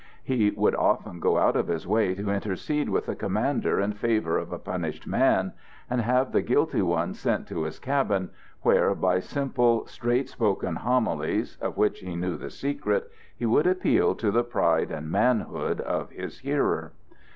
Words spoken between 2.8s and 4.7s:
with the commander in favour of a